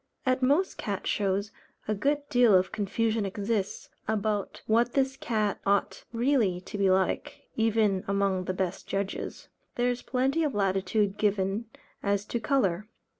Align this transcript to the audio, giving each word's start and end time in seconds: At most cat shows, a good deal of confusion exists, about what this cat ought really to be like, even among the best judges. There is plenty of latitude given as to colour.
At 0.25 0.41
most 0.41 0.79
cat 0.79 1.05
shows, 1.05 1.51
a 1.87 1.93
good 1.93 2.27
deal 2.27 2.55
of 2.55 2.71
confusion 2.71 3.23
exists, 3.23 3.89
about 4.07 4.63
what 4.65 4.93
this 4.93 5.15
cat 5.15 5.59
ought 5.63 6.05
really 6.11 6.59
to 6.61 6.75
be 6.75 6.89
like, 6.89 7.47
even 7.55 8.03
among 8.07 8.45
the 8.45 8.53
best 8.55 8.87
judges. 8.87 9.47
There 9.75 9.91
is 9.91 10.01
plenty 10.01 10.43
of 10.43 10.55
latitude 10.55 11.17
given 11.17 11.65
as 12.01 12.25
to 12.33 12.39
colour. 12.39 12.87